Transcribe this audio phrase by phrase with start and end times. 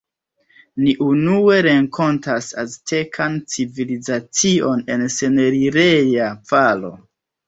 [0.83, 6.91] Ni unue renkontas aztekan civilizacion en senelireja valo.